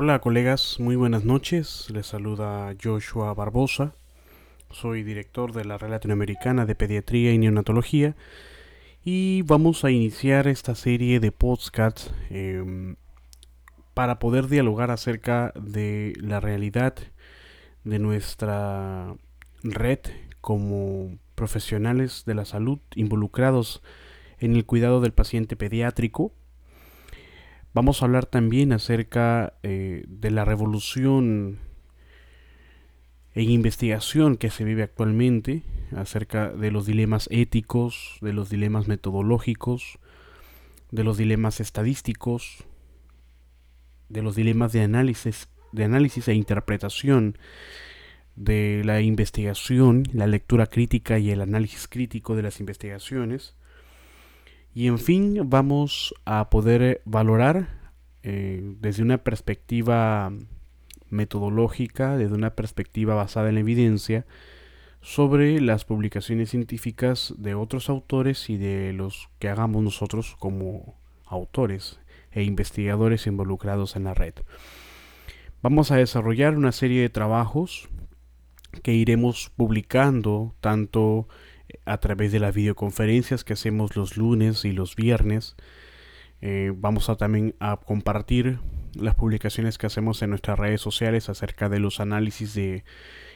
Hola 0.00 0.20
colegas, 0.20 0.76
muy 0.78 0.94
buenas 0.94 1.24
noches. 1.24 1.90
Les 1.90 2.06
saluda 2.06 2.72
Joshua 2.80 3.34
Barbosa. 3.34 3.96
Soy 4.70 5.02
director 5.02 5.52
de 5.52 5.64
la 5.64 5.76
Red 5.76 5.90
Latinoamericana 5.90 6.66
de 6.66 6.76
Pediatría 6.76 7.32
y 7.32 7.38
Neonatología 7.38 8.14
y 9.04 9.42
vamos 9.42 9.84
a 9.84 9.90
iniciar 9.90 10.46
esta 10.46 10.76
serie 10.76 11.18
de 11.18 11.32
podcasts 11.32 12.14
em, 12.30 12.94
para 13.92 14.20
poder 14.20 14.46
dialogar 14.46 14.92
acerca 14.92 15.52
de 15.60 16.12
la 16.20 16.38
realidad 16.38 16.94
de 17.82 17.98
nuestra 17.98 19.16
red 19.64 19.98
como 20.40 21.18
profesionales 21.34 22.22
de 22.24 22.36
la 22.36 22.44
salud 22.44 22.78
involucrados 22.94 23.82
en 24.38 24.54
el 24.54 24.64
cuidado 24.64 25.00
del 25.00 25.10
paciente 25.10 25.56
pediátrico. 25.56 26.32
Vamos 27.78 28.02
a 28.02 28.06
hablar 28.06 28.26
también 28.26 28.72
acerca 28.72 29.54
eh, 29.62 30.04
de 30.08 30.32
la 30.32 30.44
revolución 30.44 31.60
en 33.34 33.50
investigación 33.50 34.36
que 34.36 34.50
se 34.50 34.64
vive 34.64 34.82
actualmente, 34.82 35.62
acerca 35.96 36.50
de 36.50 36.72
los 36.72 36.86
dilemas 36.86 37.28
éticos, 37.30 38.18
de 38.20 38.32
los 38.32 38.50
dilemas 38.50 38.88
metodológicos, 38.88 40.00
de 40.90 41.04
los 41.04 41.18
dilemas 41.18 41.60
estadísticos, 41.60 42.64
de 44.08 44.22
los 44.22 44.34
dilemas 44.34 44.72
de 44.72 44.82
análisis, 44.82 45.48
de 45.70 45.84
análisis 45.84 46.26
e 46.26 46.34
interpretación 46.34 47.38
de 48.34 48.82
la 48.84 49.02
investigación, 49.02 50.02
la 50.12 50.26
lectura 50.26 50.66
crítica 50.66 51.20
y 51.20 51.30
el 51.30 51.42
análisis 51.42 51.86
crítico 51.86 52.34
de 52.34 52.42
las 52.42 52.58
investigaciones. 52.58 53.54
Y 54.78 54.86
en 54.86 54.98
fin, 54.98 55.40
vamos 55.50 56.14
a 56.24 56.50
poder 56.50 57.02
valorar 57.04 57.77
eh, 58.30 58.60
desde 58.78 59.02
una 59.02 59.16
perspectiva 59.16 60.30
metodológica, 61.08 62.18
desde 62.18 62.34
una 62.34 62.50
perspectiva 62.50 63.14
basada 63.14 63.48
en 63.48 63.54
la 63.54 63.60
evidencia, 63.60 64.26
sobre 65.00 65.62
las 65.62 65.86
publicaciones 65.86 66.50
científicas 66.50 67.32
de 67.38 67.54
otros 67.54 67.88
autores 67.88 68.50
y 68.50 68.58
de 68.58 68.92
los 68.92 69.30
que 69.38 69.48
hagamos 69.48 69.82
nosotros 69.82 70.36
como 70.38 70.94
autores 71.24 72.00
e 72.30 72.42
investigadores 72.42 73.26
involucrados 73.26 73.96
en 73.96 74.04
la 74.04 74.12
red. 74.12 74.34
Vamos 75.62 75.90
a 75.90 75.96
desarrollar 75.96 76.54
una 76.54 76.72
serie 76.72 77.00
de 77.00 77.08
trabajos 77.08 77.88
que 78.82 78.92
iremos 78.92 79.50
publicando 79.56 80.54
tanto 80.60 81.28
a 81.86 81.96
través 81.96 82.30
de 82.30 82.40
las 82.40 82.54
videoconferencias 82.54 83.42
que 83.42 83.54
hacemos 83.54 83.96
los 83.96 84.18
lunes 84.18 84.66
y 84.66 84.72
los 84.72 84.96
viernes. 84.96 85.56
Eh, 86.40 86.72
vamos 86.74 87.08
a 87.08 87.16
también 87.16 87.54
a 87.58 87.78
compartir 87.78 88.58
las 88.94 89.14
publicaciones 89.14 89.78
que 89.78 89.86
hacemos 89.86 90.22
en 90.22 90.30
nuestras 90.30 90.58
redes 90.58 90.80
sociales 90.80 91.28
acerca 91.28 91.68
de 91.68 91.80
los 91.80 92.00
análisis 92.00 92.54
de 92.54 92.84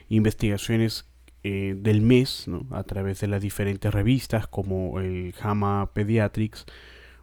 investigaciones 0.08 1.08
eh, 1.44 1.74
del 1.76 2.02
mes 2.02 2.46
a 2.70 2.84
través 2.84 3.20
de 3.20 3.26
las 3.26 3.42
diferentes 3.42 3.92
revistas 3.92 4.46
como 4.46 5.00
el 5.00 5.32
JAMA 5.32 5.90
Pediatrics 5.92 6.66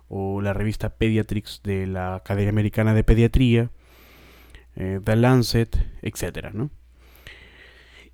o 0.10 0.42
la 0.42 0.54
revista 0.54 0.90
Pediatrics 0.90 1.62
de 1.64 1.88
la 1.88 2.16
Academia 2.16 2.50
Americana 2.50 2.94
de 2.94 3.04
Pediatría, 3.04 3.72
eh, 4.76 5.00
The 5.04 5.16
Lancet, 5.16 5.78
etc. 6.02 6.52
¿no? 6.54 6.70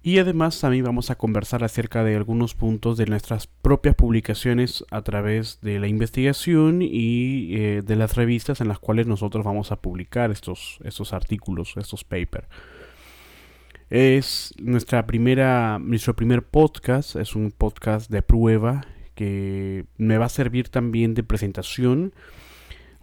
Y 0.05 0.19
además 0.19 0.61
también 0.61 0.85
vamos 0.85 1.09
a 1.09 1.15
conversar 1.15 1.63
acerca 1.63 2.03
de 2.03 2.15
algunos 2.15 2.53
puntos 2.53 2.95
de 2.95 3.07
nuestras 3.07 3.47
propias 3.47 3.95
publicaciones 3.95 4.85
a 4.91 5.01
través 5.01 5.59
de 5.61 5.79
la 5.79 5.87
investigación 5.87 6.83
y 6.83 7.55
eh, 7.55 7.81
de 7.83 7.95
las 7.95 8.15
revistas 8.15 8.61
en 8.61 8.67
las 8.67 8.77
cuales 8.77 9.07
nosotros 9.07 9.43
vamos 9.43 9.71
a 9.71 9.77
publicar 9.77 10.29
estos, 10.29 10.77
estos 10.83 11.11
artículos, 11.11 11.73
estos 11.77 12.03
papers. 12.03 12.47
Es 13.89 14.53
nuestra 14.59 15.07
primera, 15.07 15.79
nuestro 15.79 16.15
primer 16.15 16.43
podcast, 16.43 17.15
es 17.15 17.35
un 17.35 17.49
podcast 17.49 18.11
de 18.11 18.21
prueba 18.21 18.85
que 19.15 19.85
me 19.97 20.19
va 20.19 20.25
a 20.25 20.29
servir 20.29 20.69
también 20.69 21.15
de 21.15 21.23
presentación 21.23 22.13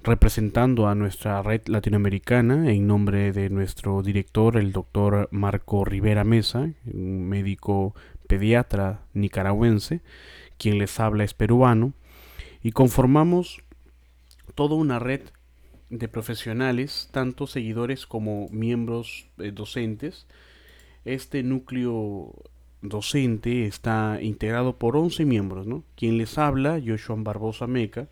representando 0.05 0.89
a 0.89 0.95
nuestra 0.95 1.43
red 1.43 1.63
latinoamericana 1.67 2.71
en 2.73 2.87
nombre 2.87 3.33
de 3.33 3.51
nuestro 3.51 4.03
director, 4.03 4.57
el 4.57 4.73
doctor 4.73 5.29
Marco 5.31 5.85
Rivera 5.85 6.25
Mesa, 6.25 6.71
un 6.93 7.29
médico 7.29 7.95
pediatra 8.27 9.03
nicaragüense, 9.15 10.01
quien 10.59 10.79
les 10.79 10.99
habla 10.99 11.25
es 11.25 11.35
peruano, 11.35 11.93
y 12.63 12.73
conformamos 12.73 13.63
toda 14.55 14.75
una 14.75 14.99
red 14.99 15.21
de 15.91 16.09
profesionales, 16.09 17.09
tanto 17.13 17.47
seguidores 17.47 18.07
como 18.07 18.49
miembros 18.51 19.27
eh, 19.39 19.53
docentes. 19.53 20.27
Este 21.05 21.43
núcleo 21.43 22.33
docente 22.81 23.67
está 23.67 24.19
integrado 24.21 24.77
por 24.77 24.97
11 24.97 25.25
miembros, 25.25 25.67
¿no? 25.67 25.85
Quien 25.97 26.19
les 26.19 26.39
habla, 26.39 26.81
Joshua 26.85 27.17
Barbosa 27.19 27.67
Meca, 27.67 28.09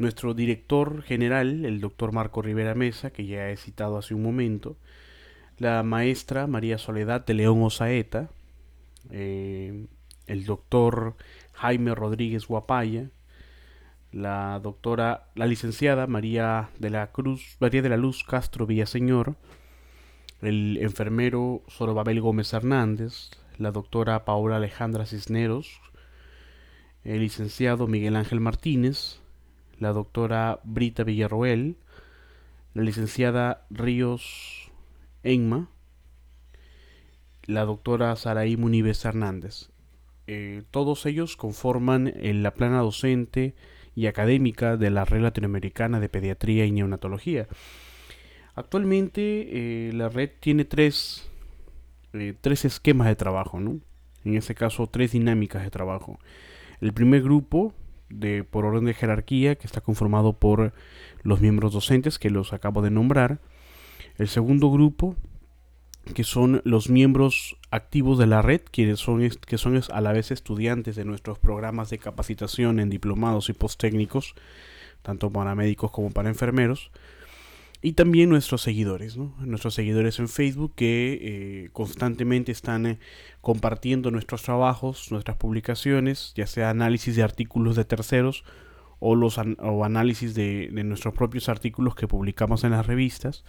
nuestro 0.00 0.32
director 0.32 1.02
general, 1.02 1.66
el 1.66 1.80
doctor 1.80 2.12
Marco 2.12 2.40
Rivera 2.40 2.74
Mesa, 2.74 3.10
que 3.10 3.26
ya 3.26 3.50
he 3.50 3.56
citado 3.58 3.98
hace 3.98 4.14
un 4.14 4.22
momento, 4.22 4.78
la 5.58 5.82
maestra 5.82 6.46
María 6.46 6.78
Soledad 6.78 7.26
de 7.26 7.34
León 7.34 7.62
Osaeta, 7.62 8.30
eh, 9.10 9.86
el 10.26 10.46
doctor 10.46 11.16
Jaime 11.52 11.94
Rodríguez 11.94 12.46
Guapaya, 12.46 13.10
la 14.10 14.58
doctora, 14.62 15.28
la 15.34 15.46
licenciada 15.46 16.06
María 16.06 16.70
de 16.78 16.88
la 16.88 17.08
Cruz, 17.08 17.58
María 17.60 17.82
de 17.82 17.90
la 17.90 17.98
Luz 17.98 18.24
Castro 18.24 18.66
Villaseñor, 18.66 19.36
el 20.40 20.78
enfermero 20.80 21.62
Sorobabel 21.68 22.22
Gómez 22.22 22.54
Hernández, 22.54 23.32
la 23.58 23.70
doctora 23.70 24.24
Paola 24.24 24.56
Alejandra 24.56 25.04
Cisneros, 25.04 25.78
el 27.04 27.20
licenciado 27.20 27.86
Miguel 27.86 28.16
Ángel 28.16 28.40
Martínez, 28.40 29.20
la 29.80 29.92
doctora 29.92 30.60
Brita 30.62 31.02
Villarroel, 31.02 31.76
la 32.74 32.82
licenciada 32.82 33.66
Ríos 33.70 34.70
Enma, 35.24 35.68
la 37.46 37.64
doctora 37.64 38.14
Saraí 38.14 38.56
Munives 38.56 39.04
Hernández. 39.04 39.70
Eh, 40.28 40.62
todos 40.70 41.06
ellos 41.06 41.36
conforman 41.36 42.12
la 42.22 42.54
plana 42.54 42.78
docente 42.78 43.56
y 43.96 44.06
académica 44.06 44.76
de 44.76 44.90
la 44.90 45.04
Red 45.04 45.22
Latinoamericana 45.22 45.98
de 45.98 46.08
Pediatría 46.08 46.66
y 46.66 46.70
Neonatología. 46.70 47.48
Actualmente 48.54 49.88
eh, 49.88 49.92
la 49.92 50.08
red 50.08 50.30
tiene 50.38 50.64
tres, 50.64 51.28
eh, 52.12 52.34
tres 52.40 52.64
esquemas 52.64 53.08
de 53.08 53.16
trabajo, 53.16 53.58
¿no? 53.58 53.80
en 54.24 54.34
este 54.34 54.54
caso 54.54 54.86
tres 54.86 55.12
dinámicas 55.12 55.62
de 55.62 55.70
trabajo. 55.70 56.18
El 56.80 56.92
primer 56.92 57.22
grupo 57.22 57.74
de, 58.10 58.44
por 58.44 58.64
orden 58.64 58.84
de 58.84 58.94
jerarquía 58.94 59.54
que 59.54 59.66
está 59.66 59.80
conformado 59.80 60.34
por 60.34 60.72
los 61.22 61.40
miembros 61.40 61.72
docentes 61.72 62.18
que 62.18 62.30
los 62.30 62.52
acabo 62.52 62.82
de 62.82 62.90
nombrar. 62.90 63.38
El 64.18 64.28
segundo 64.28 64.70
grupo 64.70 65.16
que 66.14 66.24
son 66.24 66.60
los 66.64 66.88
miembros 66.88 67.56
activos 67.70 68.18
de 68.18 68.26
la 68.26 68.42
red, 68.42 68.62
quienes 68.70 68.98
son, 68.98 69.28
que 69.28 69.58
son 69.58 69.80
a 69.92 70.00
la 70.00 70.12
vez 70.12 70.30
estudiantes 70.30 70.96
de 70.96 71.04
nuestros 71.04 71.38
programas 71.38 71.90
de 71.90 71.98
capacitación 71.98 72.80
en 72.80 72.90
diplomados 72.90 73.48
y 73.48 73.52
posttécnicos, 73.52 74.34
tanto 75.02 75.30
para 75.30 75.54
médicos 75.54 75.90
como 75.90 76.10
para 76.10 76.28
enfermeros 76.28 76.90
y 77.82 77.92
también 77.92 78.28
nuestros 78.28 78.60
seguidores, 78.60 79.16
nuestros 79.16 79.74
seguidores 79.74 80.18
en 80.18 80.28
Facebook 80.28 80.74
que 80.74 81.18
eh, 81.20 81.70
constantemente 81.72 82.52
están 82.52 82.84
eh, 82.84 82.98
compartiendo 83.40 84.10
nuestros 84.10 84.42
trabajos, 84.42 85.10
nuestras 85.10 85.38
publicaciones, 85.38 86.32
ya 86.36 86.46
sea 86.46 86.70
análisis 86.70 87.16
de 87.16 87.22
artículos 87.22 87.76
de 87.76 87.86
terceros 87.86 88.44
o, 88.98 89.14
los 89.14 89.38
o 89.38 89.84
análisis 89.84 90.34
de, 90.34 90.68
nuestros 90.84 91.14
propios 91.14 91.48
artículos 91.48 91.94
que 91.94 92.06
publicamos 92.06 92.64
en 92.64 92.72
las 92.72 92.86
revistas. 92.86 93.44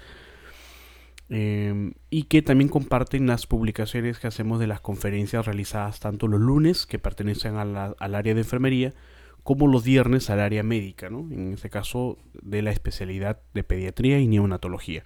Em, 1.33 1.93
y 2.09 2.23
que 2.23 2.41
también 2.41 2.69
comparten 2.69 3.25
las 3.25 3.47
publicaciones 3.47 4.19
que 4.19 4.27
hacemos 4.27 4.59
de 4.59 4.67
las 4.67 4.81
conferencias 4.81 5.45
realizadas 5.45 6.01
tanto 6.01 6.27
los 6.27 6.41
lunes, 6.41 6.85
que 6.85 6.99
pertenecen 6.99 7.55
al 7.55 8.15
área 8.15 8.33
de 8.33 8.41
enfermería, 8.41 8.93
como 9.43 9.67
los 9.67 9.83
viernes 9.83 10.29
al 10.29 10.39
área 10.39 10.63
médica, 10.63 11.09
¿no? 11.09 11.19
en 11.31 11.53
este 11.53 11.69
caso 11.69 12.17
de 12.41 12.61
la 12.61 12.71
especialidad 12.71 13.41
de 13.53 13.63
pediatría 13.63 14.19
y 14.19 14.27
neonatología. 14.27 15.03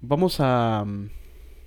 Vamos 0.00 0.38
a, 0.40 0.86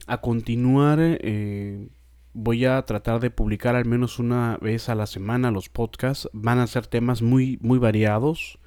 a 0.08 0.22
continuar, 0.22 1.00
eh, 1.02 1.90
voy 2.34 2.66
a 2.66 2.82
tratar 2.84 3.20
de 3.20 3.30
publicar 3.30 3.76
al 3.76 3.86
menos 3.86 4.20
una 4.20 4.58
vez 4.62 4.90
a 4.90 4.96
la 4.96 5.06
semana 5.06 5.52
los 5.52 5.70
podcasts, 5.70 6.30
van 6.34 6.60
a 6.60 6.68
ser 6.68 6.88
temas 6.88 7.22
muy, 7.22 7.60
muy 7.62 7.78
variados, 7.78 8.58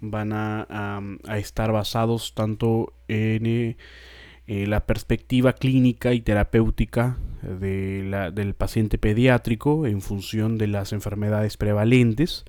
van 0.00 0.32
a, 0.32 0.66
a 1.26 1.38
estar 1.38 1.72
basados 1.72 2.34
tanto 2.34 2.94
en 3.08 3.46
eh, 3.46 3.76
eh, 4.50 4.66
la 4.66 4.84
perspectiva 4.84 5.52
clínica 5.52 6.12
y 6.12 6.20
terapéutica 6.20 7.18
de 7.42 8.02
la, 8.04 8.32
del 8.32 8.54
paciente 8.54 8.98
pediátrico 8.98 9.86
en 9.86 10.00
función 10.00 10.58
de 10.58 10.66
las 10.66 10.92
enfermedades 10.92 11.56
prevalentes, 11.56 12.44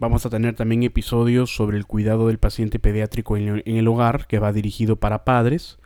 Vamos 0.00 0.24
a 0.24 0.30
tener 0.30 0.54
también 0.54 0.84
episodios 0.84 1.52
sobre 1.52 1.76
el 1.76 1.84
cuidado 1.84 2.28
del 2.28 2.38
paciente 2.38 2.78
pediátrico 2.78 3.36
en, 3.36 3.62
el 3.64 3.88
hogar, 3.88 4.28
que 4.28 4.38
va 4.38 4.52
dirigido 4.52 4.94
para 4.94 5.24
padres. 5.24 5.78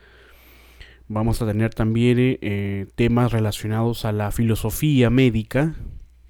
Vamos 1.08 1.40
a 1.40 1.46
tener 1.46 1.72
también 1.72 2.18
eh, 2.18 2.86
temas 2.94 3.32
relacionados 3.32 4.04
a 4.04 4.12
la 4.12 4.30
filosofía 4.30 5.08
médica, 5.08 5.76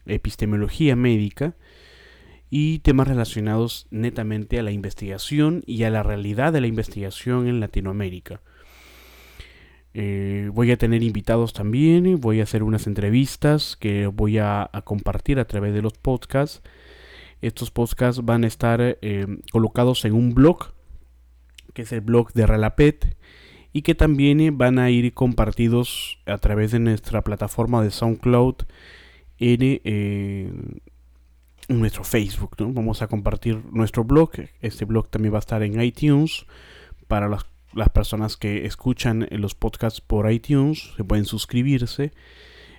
epistemología 0.07 0.95
médica 0.95 1.57
y 2.51 2.79
temas 2.81 3.09
relacionados 3.09 3.89
netamente 3.91 4.61
a 4.61 4.63
la 4.63 4.71
investigación 4.71 5.65
y 5.67 5.83
a 5.83 5.91
la 5.91 6.05
realidad 6.05 6.53
de 6.53 6.61
la 6.61 6.69
investigación 6.69 7.49
en 7.49 7.59
Latinoamérica. 7.59 8.43
Eh, 9.95 10.51
voy 10.55 10.71
a 10.71 10.79
tener 10.79 11.03
invitados 11.03 11.53
también, 11.53 12.19
voy 12.21 12.41
a 12.41 12.45
hacer 12.45 12.63
unas 12.63 12.87
entrevistas 12.87 13.77
que 13.77 14.07
voy 14.07 14.39
a, 14.39 14.71
compartir 14.85 15.39
a 15.39 15.45
través 15.45 15.75
de 15.75 15.83
los 15.83 15.93
podcasts. 15.95 16.63
Estos 17.43 17.71
podcasts 17.71 18.25
van 18.25 18.45
a 18.45 18.47
estar 18.47 18.81
eh, 18.81 19.27
colocados 19.51 20.05
en 20.05 20.15
un 20.15 20.35
blog, 20.35 20.73
que 21.75 21.83
es 21.83 21.93
el 21.93 22.01
blog 22.01 22.33
de 22.33 22.47
Relapet, 22.47 23.17
y 23.73 23.83
que 23.83 23.95
también 23.95 24.41
eh, 24.41 24.51
van 24.51 24.79
a 24.79 24.91
ir 24.91 25.13
compartidos 25.13 26.19
a 26.27 26.39
través 26.39 26.73
de 26.73 26.79
nuestra 26.79 27.23
plataforma 27.23 27.83
de 27.83 27.91
SoundCloud 27.91 28.57
en 29.39 30.81
nuestro 31.69 32.05
Facebook. 32.05 32.57
Vamos 32.59 33.03
a 33.03 33.09
compartir 33.09 33.61
nuestro 33.73 34.05
blog. 34.05 34.31
Este 34.61 34.85
blog 34.85 35.09
también 35.09 35.35
va 35.35 35.39
a 35.39 35.41
estar 35.41 35.63
en 35.63 35.81
iTunes 35.81 36.47
para 37.09 37.29
las 37.29 37.45
las 37.75 37.89
personas 37.91 38.37
que 38.37 38.67
escuchan 38.67 39.29
los 39.31 39.55
podcasts 39.55 40.01
por 40.01 40.31
iTunes 40.31 40.93
se 40.97 41.05
pueden 41.05 41.25
suscribirse. 41.25 42.13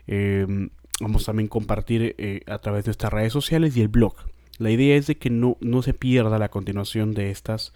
Em, 0.08 0.70
vamos 1.00 1.26
también 1.26 1.48
a 1.48 1.50
compartir 1.50 2.16
eh, 2.18 2.42
a 2.48 2.60
través 2.60 2.86
de 2.86 2.90
nuestras 2.90 3.14
redes 3.14 3.34
sociales 3.34 3.76
y 3.76 3.82
el 3.82 3.88
blog. 3.88 4.16
La 4.58 4.70
idea 4.70 4.96
es 4.96 5.08
de 5.08 5.18
que 5.18 5.30
no, 5.30 5.58
no 5.62 5.82
se 5.82 5.94
pierda 5.94 6.38
la 6.38 6.50
continuación 6.50 7.14
de, 7.14 7.32
estas, 7.32 7.74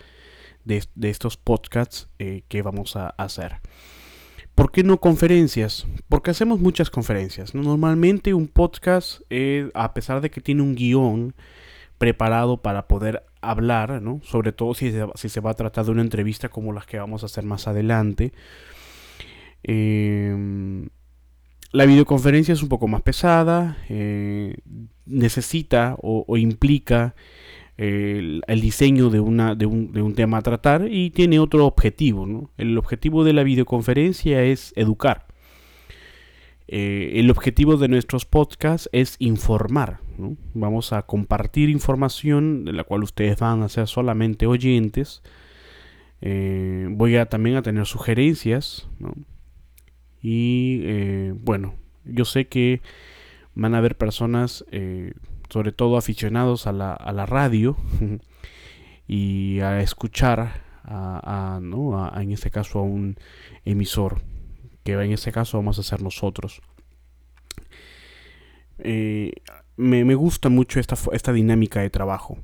de, 0.64 0.86
estos 1.02 1.38
podcasts 1.38 2.08
eh, 2.20 2.44
que 2.48 2.62
vamos 2.62 2.96
a 2.96 3.10
hacer. 3.10 3.58
¿Por 4.54 4.72
qué 4.72 4.84
no 4.84 5.00
conferencias? 5.00 5.88
Porque 6.10 6.32
hacemos 6.32 6.60
muchas 6.60 6.90
conferencias. 6.90 7.54
Normalmente 7.54 8.34
un 8.34 8.48
podcast, 8.48 9.22
eh, 9.30 9.70
a 9.74 9.94
pesar 9.94 10.22
de 10.22 10.32
que 10.32 10.42
tiene 10.42 10.62
un 10.62 10.76
guion 10.76 11.36
preparado 11.98 12.58
para 12.58 12.88
poder 12.88 13.24
hablar, 13.52 14.02
¿no? 14.02 14.20
sobre 14.24 14.52
todo 14.52 14.74
si 14.74 14.92
se, 14.92 15.40
va 15.42 15.52
a 15.52 15.54
tratar 15.56 15.86
de 15.86 15.92
una 15.92 16.02
entrevista 16.02 16.50
como 16.50 16.74
las 16.74 16.86
que 16.86 17.00
vamos 17.00 17.24
a 17.24 17.28
hacer 17.28 17.44
más 17.44 17.68
adelante. 17.68 18.34
Em, 19.64 20.90
la 21.72 21.86
videoconferencia 21.86 22.54
es 22.54 22.64
un 22.64 22.70
poco 22.70 22.88
más 22.88 23.02
pesada, 23.02 23.78
eh, 23.90 24.56
necesita 25.06 25.96
o, 26.02 26.38
implica 26.38 27.16
el, 27.78 28.42
diseño 28.62 29.10
de, 29.10 29.20
una, 29.20 29.52
un, 29.52 29.92
de, 29.92 30.02
un, 30.02 30.16
tema 30.16 30.38
a 30.38 30.42
tratar 30.42 30.88
y 30.90 31.12
tiene 31.12 31.40
otro 31.40 31.66
objetivo. 31.66 32.26
¿no? 32.26 32.50
El 32.58 32.78
objetivo 32.78 33.24
de 33.24 33.34
la 33.34 33.44
videoconferencia 33.44 34.44
es 34.44 34.74
educar. 34.76 35.27
Eh, 36.68 37.14
el 37.16 37.32
objetivo 37.32 37.78
de 37.78 37.88
nuestros 37.88 38.26
podcasts 38.26 38.90
es 38.92 39.16
informar. 39.20 40.00
Vamos 40.54 40.92
a 40.92 41.04
compartir 41.04 41.70
información 41.70 42.66
de 42.66 42.74
la 42.74 42.84
cual 42.84 43.04
ustedes 43.04 43.40
van 43.40 43.64
a 43.64 43.70
ser 43.70 43.88
solamente 43.88 44.48
oyentes. 44.48 45.22
Eh, 46.22 46.88
voy 46.90 47.16
a 47.16 47.28
también 47.28 47.56
a 47.56 47.62
tener 47.62 47.86
sugerencias. 47.86 48.90
Y 50.22 50.82
eh, 50.84 51.34
bueno, 51.36 51.76
yo 52.04 52.26
sé 52.26 52.48
que 52.48 52.82
van 53.56 53.74
a 53.74 53.78
haber 53.78 53.98
personas, 53.98 54.66
sobre 55.50 55.72
todo 55.72 55.98
aficionados 55.98 56.68
a 56.68 56.74
la, 56.74 56.94
a 56.94 57.14
la 57.14 57.26
radio 57.26 57.78
y 59.08 59.60
a 59.62 59.82
escuchar 59.82 60.62
a, 60.84 61.60
en 61.62 62.32
este 62.32 62.52
caso 62.52 62.80
a 62.80 62.84
un 62.84 63.18
emisor 63.66 64.22
que 64.88 64.94
en 64.94 65.12
ese 65.12 65.34
caso 65.34 65.58
vamos 65.58 65.78
a 65.78 65.82
hacer 65.82 66.02
nosotros. 66.02 66.62
Eh, 68.80 69.34
me, 69.76 70.16
gusta 70.16 70.48
mucho 70.48 70.80
esta, 70.80 70.96
esta 71.12 71.34
dinámica 71.34 71.82
de 71.82 71.90
trabajo 71.90 72.38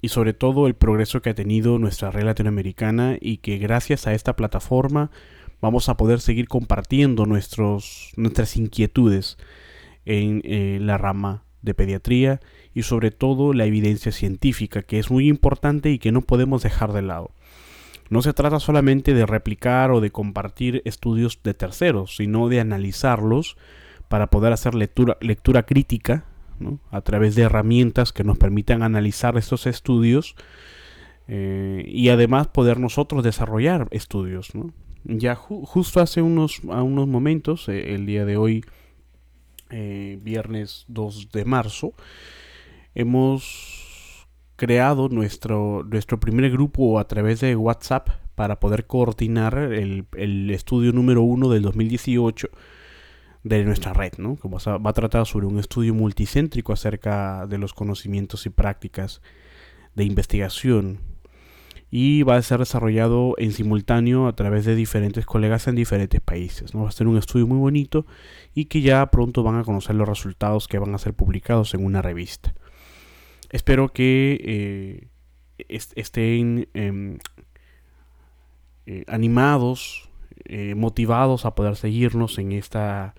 y 0.00 0.08
sobre 0.08 0.32
todo 0.32 0.66
el 0.66 0.74
progreso 0.74 1.20
que 1.20 1.28
ha 1.28 1.34
tenido 1.34 1.78
nuestra 1.78 2.10
red 2.10 2.24
latinoamericana 2.24 3.18
y 3.20 3.38
que 3.38 3.58
gracias 3.58 4.06
a 4.06 4.14
esta 4.14 4.34
plataforma 4.34 5.10
vamos 5.60 5.90
a 5.90 5.98
poder 5.98 6.20
seguir 6.20 6.48
compartiendo 6.48 7.26
nuestros, 7.26 8.14
nuestras 8.16 8.56
inquietudes 8.56 9.36
en 10.06 10.40
eh, 10.44 10.78
la 10.80 10.96
rama 10.96 11.44
de 11.60 11.74
pediatría 11.74 12.40
y 12.72 12.84
sobre 12.84 13.10
todo 13.10 13.52
la 13.52 13.66
evidencia 13.66 14.10
científica 14.10 14.80
que 14.80 14.98
es 14.98 15.10
muy 15.10 15.28
importante 15.28 15.90
y 15.90 15.98
que 15.98 16.12
no 16.12 16.22
podemos 16.22 16.62
dejar 16.62 16.94
de 16.94 17.02
lado. 17.02 17.34
No 18.10 18.22
se 18.22 18.32
trata 18.32 18.58
solamente 18.58 19.14
de 19.14 19.24
replicar 19.24 19.92
o 19.92 20.00
de 20.00 20.10
compartir 20.10 20.82
estudios 20.84 21.40
de 21.42 21.54
terceros, 21.54 22.16
sino 22.16 22.48
de 22.48 22.60
analizarlos 22.60 23.56
para 24.08 24.26
poder 24.26 24.52
hacer 24.52 24.74
lectura, 24.74 25.16
lectura 25.20 25.62
crítica 25.62 26.24
a 26.90 27.00
través 27.02 27.36
de 27.36 27.42
herramientas 27.42 28.12
que 28.12 28.24
nos 28.24 28.36
permitan 28.36 28.82
analizar 28.82 29.38
estos 29.38 29.66
estudios 29.66 30.34
eh, 31.28 31.84
y 31.86 32.08
además 32.08 32.48
poder 32.48 32.80
nosotros 32.80 33.22
desarrollar 33.22 33.86
estudios. 33.92 34.50
Ya 35.04 35.36
justo 35.36 36.00
hace 36.00 36.20
unos, 36.20 36.58
unos 36.64 37.06
momentos, 37.06 37.68
eh, 37.68 37.94
el 37.94 38.06
día 38.06 38.24
de 38.24 38.36
hoy, 38.36 38.64
eh, 39.70 40.18
viernes 40.20 40.84
2 40.88 41.30
de 41.30 41.44
marzo, 41.44 41.94
hemos 42.96 43.79
creado 44.60 45.08
nuestro, 45.08 45.86
nuestro 45.90 46.20
primer 46.20 46.50
grupo 46.50 46.98
a 46.98 47.08
través 47.08 47.40
de 47.40 47.56
WhatsApp 47.56 48.10
para 48.34 48.60
poder 48.60 48.86
coordinar 48.86 49.56
el, 49.56 50.50
estudio 50.50 50.92
número 50.92 51.22
uno 51.22 51.48
del 51.48 51.62
2018 51.62 52.50
de 53.42 53.64
nuestra 53.64 53.94
red, 53.94 54.12
¿no? 54.18 54.36
Que 54.36 54.50
va 54.50 54.90
a 54.90 54.92
tratar 54.92 55.24
sobre 55.24 55.46
un 55.46 55.58
estudio 55.58 55.94
multicéntrico 55.94 56.74
acerca 56.74 57.46
de 57.46 57.56
los 57.56 57.72
conocimientos 57.72 58.44
y 58.44 58.50
prácticas 58.50 59.22
de 59.94 60.04
investigación 60.04 60.98
y 61.90 62.22
va 62.24 62.36
a 62.36 62.42
ser 62.42 62.58
desarrollado 62.58 63.36
en 63.38 63.52
simultáneo 63.52 64.28
a 64.28 64.36
través 64.36 64.66
de 64.66 64.74
diferentes 64.74 65.24
colegas 65.24 65.68
en 65.68 65.74
diferentes 65.74 66.20
países. 66.20 66.74
¿no? 66.74 66.82
Va 66.82 66.90
a 66.90 66.92
ser 66.92 67.08
un 67.08 67.16
estudio 67.16 67.46
muy 67.46 67.56
bonito 67.56 68.04
y 68.52 68.66
que 68.66 68.82
ya 68.82 69.10
pronto 69.10 69.42
van 69.42 69.56
a 69.56 69.64
conocer 69.64 69.96
los 69.96 70.06
resultados 70.06 70.68
que 70.68 70.78
van 70.78 70.94
a 70.94 70.98
ser 70.98 71.14
publicados 71.14 71.72
en 71.72 71.82
una 71.82 72.02
revista. 72.02 72.52
Espero 73.50 73.92
que 73.92 75.08
eh, 75.58 75.78
estén 75.96 76.68
em, 76.72 77.18
eh, 78.86 79.04
animados, 79.08 80.08
eh, 80.44 80.74
motivados 80.76 81.44
a 81.44 81.54
poder 81.56 81.74
seguirnos 81.74 82.38
en, 82.38 82.52
esta, 82.52 83.14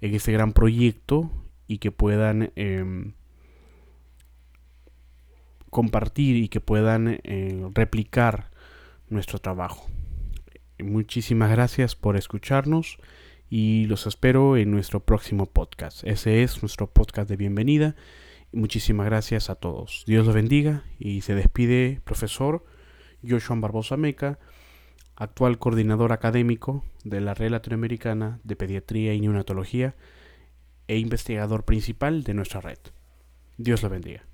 en 0.00 0.14
este 0.14 0.32
gran 0.32 0.52
proyecto 0.52 1.30
y 1.68 1.78
que 1.78 1.92
puedan 1.92 2.50
em, 2.56 3.12
compartir 5.70 6.36
y 6.36 6.48
que 6.48 6.60
puedan 6.60 7.20
replicar 7.74 8.50
nuestro 9.08 9.38
trabajo. 9.38 9.86
Muchísimas 10.78 11.50
gracias 11.50 11.94
por 11.94 12.16
escucharnos 12.16 12.98
y 13.48 13.86
los 13.86 14.06
espero 14.06 14.56
en 14.56 14.70
nuestro 14.70 15.00
próximo 15.00 15.46
podcast. 15.46 16.02
Ese 16.04 16.42
es 16.42 16.62
nuestro 16.62 16.88
podcast 16.88 17.28
de 17.28 17.36
bienvenida 17.36 17.94
Muchísimas 18.56 19.04
gracias 19.04 19.50
a 19.50 19.54
todos. 19.56 20.02
Dios 20.06 20.24
los 20.24 20.34
bendiga 20.34 20.82
y 20.98 21.20
se 21.20 21.34
despide 21.34 22.00
profesor 22.04 22.64
Joshua 23.22 23.54
Barbosa 23.60 23.98
Meca, 23.98 24.38
actual 25.14 25.58
coordinador 25.58 26.10
académico 26.10 26.82
de 27.04 27.20
la 27.20 27.34
Red 27.34 27.50
Latinoamericana 27.50 28.40
de 28.44 28.56
Pediatría 28.56 29.12
y 29.12 29.20
Neonatología 29.20 29.94
e 30.88 30.96
investigador 30.96 31.66
principal 31.66 32.24
de 32.24 32.32
nuestra 32.32 32.62
red. 32.62 32.78
Dios 33.58 33.82
lo 33.82 33.90
bendiga. 33.90 34.24